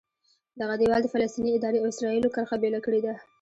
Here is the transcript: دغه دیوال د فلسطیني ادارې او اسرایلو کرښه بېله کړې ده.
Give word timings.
دغه 0.61 0.75
دیوال 0.81 1.01
د 1.03 1.07
فلسطیني 1.13 1.51
ادارې 1.53 1.77
او 1.79 1.89
اسرایلو 1.91 2.33
کرښه 2.35 2.55
بېله 2.61 2.79
کړې 2.85 3.01
ده. 3.05 3.13